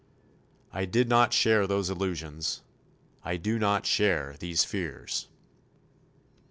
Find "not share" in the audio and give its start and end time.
1.07-1.67, 3.59-4.35